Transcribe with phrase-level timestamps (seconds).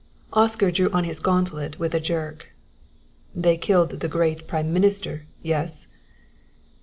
[0.33, 2.47] Oscar drew on his gauntlet with a jerk.
[3.35, 5.89] "They killed the great prime minister yes?"